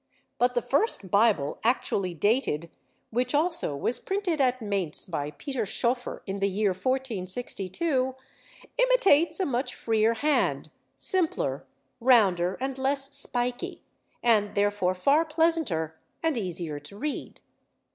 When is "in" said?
6.25-6.39